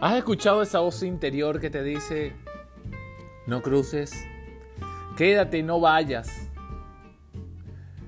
[0.00, 2.32] ¿Has escuchado esa voz interior que te dice,
[3.46, 4.26] no cruces,
[5.14, 6.48] quédate, no vayas?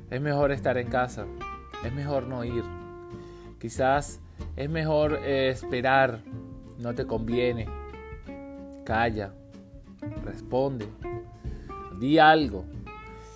[0.08, 1.26] Es mejor estar en casa,
[1.84, 2.64] es mejor no ir.
[3.60, 4.22] Quizás
[4.56, 6.22] es mejor eh, esperar,
[6.78, 7.68] no te conviene.
[8.86, 9.34] Calla,
[10.24, 10.88] responde,
[12.00, 12.64] di algo.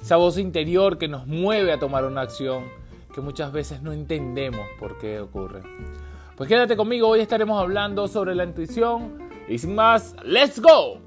[0.00, 2.64] Esa voz interior que nos mueve a tomar una acción
[3.14, 5.60] que muchas veces no entendemos por qué ocurre.
[6.36, 11.00] Pues quédate conmigo, hoy estaremos hablando sobre la intuición y sin más, ¡let's go!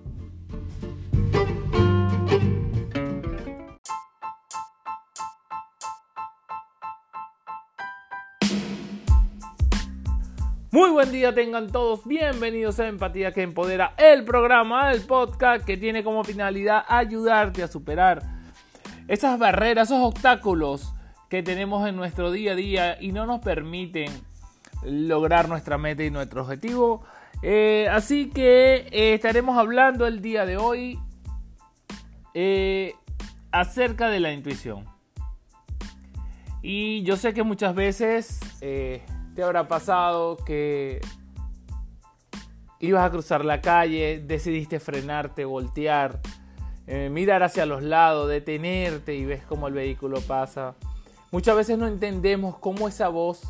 [10.71, 15.77] Muy buen día tengan todos, bienvenidos a Empatía que Empodera, el programa, el podcast que
[15.77, 18.23] tiene como finalidad ayudarte a superar
[19.07, 20.91] esas barreras, esos obstáculos
[21.29, 24.09] que tenemos en nuestro día a día y no nos permiten
[24.83, 27.03] lograr nuestra meta y nuestro objetivo.
[27.41, 30.99] Eh, así que eh, estaremos hablando el día de hoy
[32.33, 32.93] eh,
[33.51, 34.85] acerca de la intuición.
[36.61, 40.99] Y yo sé que muchas veces te habrá pasado que
[42.81, 46.19] ibas a cruzar la calle, decidiste frenarte, voltear,
[46.85, 50.75] mirar hacia los lados, detenerte y ves cómo el vehículo pasa.
[51.31, 53.41] Muchas veces no entendemos cómo esa voz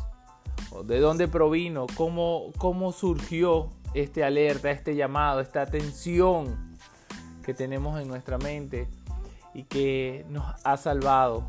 [0.84, 6.76] de dónde provino, cómo, cómo surgió este alerta, este llamado, esta atención
[7.44, 8.88] que tenemos en nuestra mente
[9.52, 11.44] y que nos ha salvado,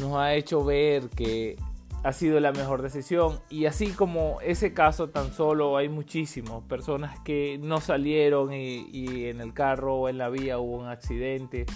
[0.00, 1.56] nos ha hecho ver que
[2.02, 3.38] ha sido la mejor decisión.
[3.50, 9.26] Y así como ese caso tan solo hay muchísimos, personas que no salieron y, y
[9.26, 11.66] en el carro o en la vía hubo un accidente.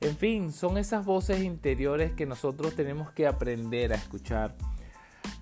[0.00, 4.54] En fin, son esas voces interiores que nosotros tenemos que aprender a escuchar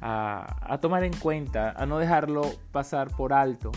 [0.07, 2.43] a, tomar en cuenta, a no dejarlo
[2.73, 3.73] pasar por alto,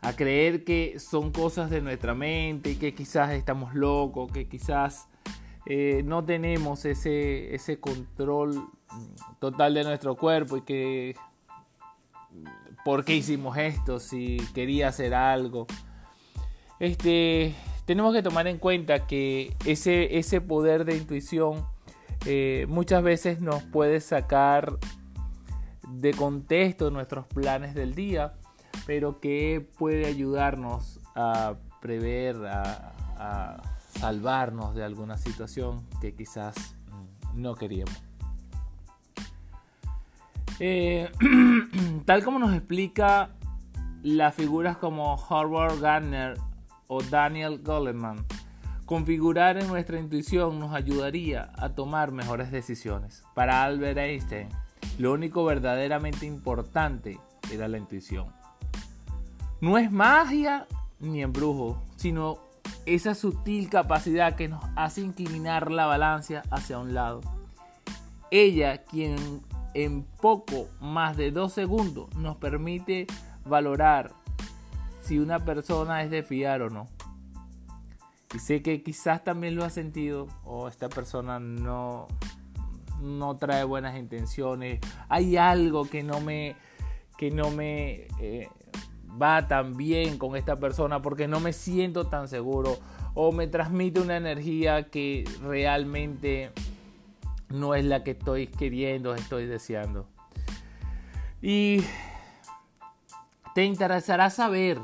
[0.00, 5.08] a creer que son cosas de nuestra mente y que quizás estamos locos, que quizás
[5.66, 8.66] eh, no tenemos ese, ese control
[9.40, 11.16] total de nuestro cuerpo y que
[12.82, 15.66] por qué hicimos esto, si quería hacer algo.
[16.80, 17.54] Este,
[17.84, 21.66] tenemos que tomar en cuenta que ese, ese poder de intuición
[22.26, 24.78] eh, muchas veces nos puede sacar
[25.88, 28.34] de contexto nuestros planes del día,
[28.86, 33.60] pero que puede ayudarnos a prever, a,
[33.98, 36.76] salvarnos de alguna situación que quizás
[37.34, 38.02] no queríamos.
[40.58, 41.10] Eh,
[42.04, 43.30] tal como nos explica
[44.02, 46.36] las figuras como Howard Gardner
[46.88, 48.26] o Daniel Goleman,
[48.86, 53.22] Configurar en nuestra intuición nos ayudaría a tomar mejores decisiones.
[53.34, 54.48] Para Albert Einstein,
[54.98, 57.18] lo único verdaderamente importante
[57.50, 58.26] era la intuición.
[59.62, 60.66] No es magia
[61.00, 62.38] ni embrujo, sino
[62.84, 67.22] esa sutil capacidad que nos hace inclinar la balanza hacia un lado.
[68.30, 69.16] Ella, quien
[69.72, 73.06] en poco más de dos segundos nos permite
[73.46, 74.12] valorar
[75.02, 76.86] si una persona es de fiar o no.
[78.34, 82.08] Y sé que quizás también lo ha sentido o esta persona no,
[83.00, 84.80] no trae buenas intenciones.
[85.08, 86.56] Hay algo que no me,
[87.16, 88.48] que no me eh,
[89.22, 92.78] va tan bien con esta persona porque no me siento tan seguro
[93.14, 96.50] o me transmite una energía que realmente
[97.50, 100.08] no es la que estoy queriendo, estoy deseando.
[101.40, 101.84] Y
[103.54, 104.80] te interesará saber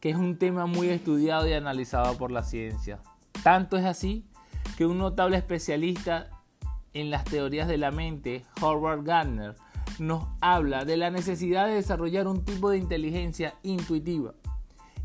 [0.00, 3.00] que es un tema muy estudiado y analizado por la ciencia.
[3.42, 4.24] Tanto es así
[4.76, 6.30] que un notable especialista
[6.94, 9.56] en las teorías de la mente, Howard Gardner,
[9.98, 14.34] nos habla de la necesidad de desarrollar un tipo de inteligencia intuitiva,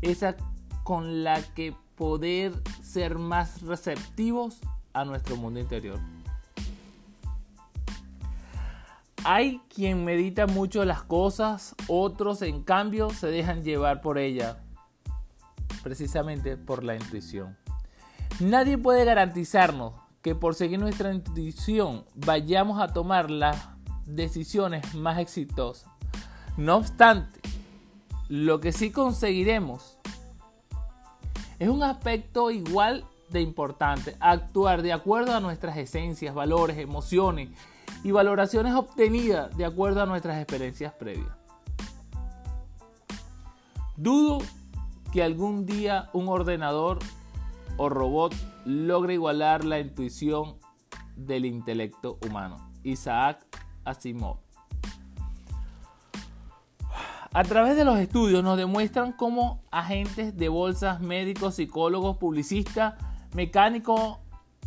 [0.02, 0.36] esa
[0.82, 2.52] con la que poder
[2.82, 4.60] ser más receptivos
[4.92, 5.98] a nuestro mundo interior.
[9.24, 14.63] Hay quien medita mucho las cosas, otros en cambio se dejan llevar por ella,
[15.84, 17.56] precisamente por la intuición.
[18.40, 19.92] Nadie puede garantizarnos
[20.22, 23.68] que por seguir nuestra intuición vayamos a tomar las
[24.06, 25.88] decisiones más exitosas.
[26.56, 27.40] No obstante,
[28.28, 29.98] lo que sí conseguiremos
[31.58, 37.50] es un aspecto igual de importante, actuar de acuerdo a nuestras esencias, valores, emociones
[38.02, 41.36] y valoraciones obtenidas de acuerdo a nuestras experiencias previas.
[43.96, 44.38] Dudo
[45.14, 46.98] que algún día un ordenador
[47.76, 48.34] o robot
[48.64, 50.56] logre igualar la intuición
[51.14, 52.72] del intelecto humano.
[52.82, 53.46] Isaac
[53.84, 54.38] Asimov.
[57.32, 62.94] A través de los estudios nos demuestran cómo agentes de bolsas, médicos, psicólogos, publicistas,
[63.34, 64.18] mecánicos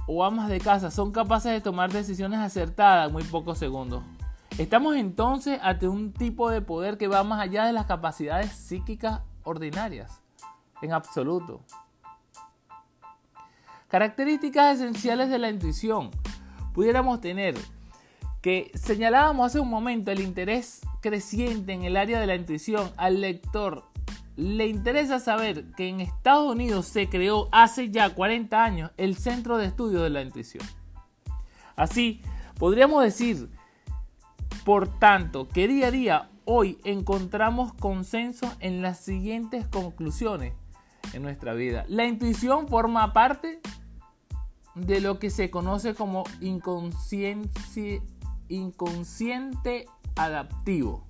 [0.08, 4.02] o amas de casa son capaces de tomar decisiones acertadas en muy pocos segundos.
[4.58, 9.24] Estamos entonces ante un tipo de poder que va más allá de las capacidades psíquicas
[9.44, 10.22] ordinarias,
[10.82, 11.62] en absoluto.
[13.88, 16.12] Características esenciales de la intuición.
[16.74, 17.56] Pudiéramos tener
[18.42, 23.22] que señalábamos hace un momento el interés creciente en el área de la intuición al
[23.22, 23.86] lector.
[24.36, 29.58] Le interesa saber que en Estados Unidos se creó hace ya 40 años el Centro
[29.58, 30.66] de Estudios de la Intuición.
[31.76, 32.22] Así,
[32.60, 33.50] podríamos decir,
[34.64, 40.54] por tanto, que día a día hoy encontramos consenso en las siguientes conclusiones
[41.14, 41.86] en nuestra vida.
[41.88, 43.62] La intuición forma parte
[44.76, 48.02] de lo que se conoce como inconsciente
[50.16, 51.06] adaptivo.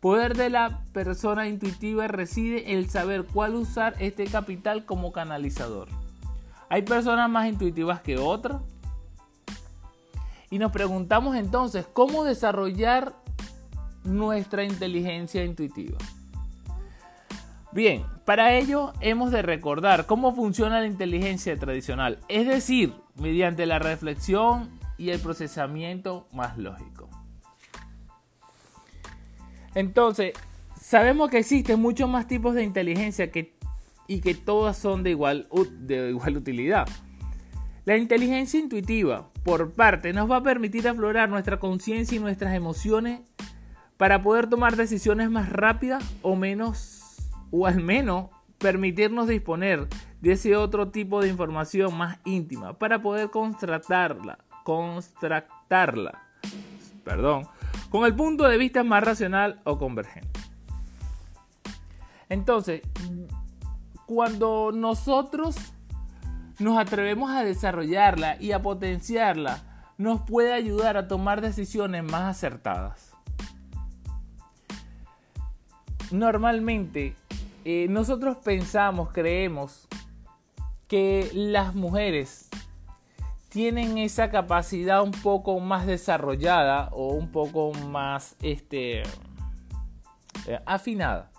[0.00, 5.88] Poder de la persona intuitiva reside en saber cuál usar este capital como canalizador.
[6.68, 8.60] Hay personas más intuitivas que otras.
[10.50, 13.14] Y nos preguntamos entonces, ¿cómo desarrollar
[14.04, 15.98] nuestra inteligencia intuitiva?
[17.74, 23.80] Bien, para ello hemos de recordar cómo funciona la inteligencia tradicional, es decir, mediante la
[23.80, 27.10] reflexión y el procesamiento más lógico.
[29.74, 30.34] Entonces,
[30.80, 33.56] sabemos que existen muchos más tipos de inteligencia que,
[34.06, 35.48] y que todas son de igual,
[35.80, 36.86] de igual utilidad.
[37.84, 43.20] La inteligencia intuitiva, por parte, nos va a permitir aflorar nuestra conciencia y nuestras emociones
[43.96, 47.03] para poder tomar decisiones más rápidas o menos,
[47.56, 49.86] o al menos permitirnos disponer
[50.20, 54.38] de ese otro tipo de información más íntima para poder contratarla,
[57.04, 57.46] perdón,
[57.90, 60.40] con el punto de vista más racional o convergente.
[62.28, 62.82] Entonces,
[64.04, 65.54] cuando nosotros
[66.58, 73.12] nos atrevemos a desarrollarla y a potenciarla, nos puede ayudar a tomar decisiones más acertadas.
[76.10, 77.14] Normalmente,
[77.64, 79.88] eh, nosotros pensamos, creemos
[80.86, 82.48] que las mujeres
[83.48, 89.02] tienen esa capacidad un poco más desarrollada o un poco más este,
[90.46, 91.30] eh, afinada.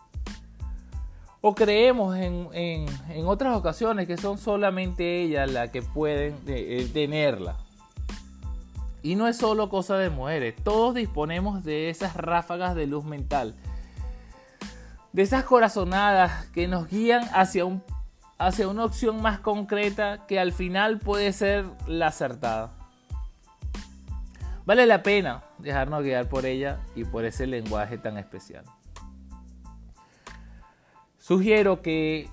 [1.41, 2.87] O creemos en,
[3.25, 7.57] otras ocasiones que son solamente ellas las que pueden eh, tenerla.
[9.03, 13.55] Y no es solo cosa de mujeres, todos disponemos de esas ráfagas de luz mental,
[15.15, 17.81] de esas corazonadas que nos guían hacia un
[18.37, 22.73] hacia una opción más concreta que al final puede ser la acertada.
[24.65, 28.65] Vale la pena dejarnos guiar por ella y por ese lenguaje tan especial.
[31.17, 32.29] Sugiero que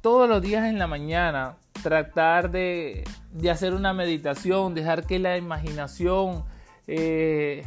[0.00, 3.02] todos los días en la mañana tratar de,
[3.50, 6.44] hacer una meditación, dejar que la imaginación
[6.86, 7.64] eh,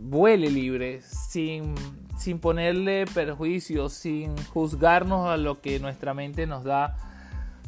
[0.00, 1.74] vuele libre, sin
[2.20, 6.98] sin ponerle perjuicios, sin juzgarnos a lo que nuestra mente nos da,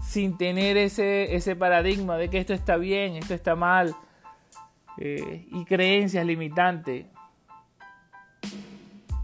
[0.04, 3.96] sin tener ese, ese paradigma de que esto está bien, esto está mal,
[4.98, 7.06] eh, y creencias limitantes,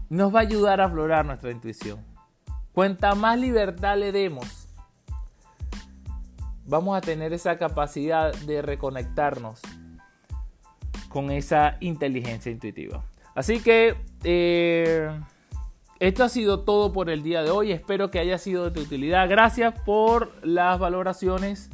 [0.09, 2.03] nos va a ayudar a aflorar nuestra intuición.
[2.73, 4.67] Cuanta más libertad le demos,
[6.65, 9.61] vamos a tener esa capacidad de reconectarnos
[11.09, 13.03] con esa inteligencia intuitiva.
[13.35, 15.09] Así que eh,
[15.99, 17.71] esto ha sido todo por el día de hoy.
[17.71, 19.27] Espero que haya sido de utilidad.
[19.27, 21.69] Gracias por las valoraciones.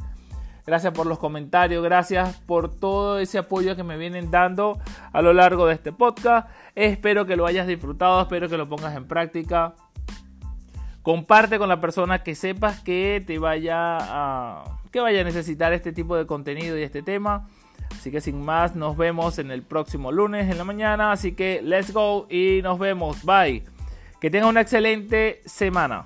[0.66, 1.82] Gracias por los comentarios.
[1.84, 4.80] Gracias por todo ese apoyo que me vienen dando
[5.12, 6.48] a lo largo de este podcast.
[6.74, 8.20] Espero que lo hayas disfrutado.
[8.20, 9.76] Espero que lo pongas en práctica.
[11.02, 16.16] Comparte con la persona que sepas que te vaya que vaya a necesitar este tipo
[16.16, 17.48] de contenido y este tema.
[18.06, 21.10] Así que sin más, nos vemos en el próximo lunes en la mañana.
[21.10, 23.24] Así que let's go y nos vemos.
[23.24, 23.64] Bye.
[24.20, 26.04] Que tenga una excelente semana.